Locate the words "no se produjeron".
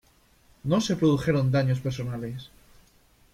0.63-1.51